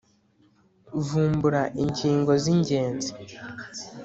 [1.05, 3.11] vumbura ingingo zi ngenzi